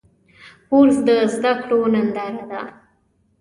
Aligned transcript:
کورس 0.69 0.97
د 1.07 1.09
زده 1.33 1.53
کړو 1.61 1.79
ننداره 1.93 2.43
ده. 2.51 2.61